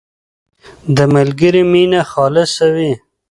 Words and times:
•د 0.95 0.97
ملګري 1.15 1.63
مینه 1.71 2.01
خالصه 2.11 2.65
وي. 2.75 2.91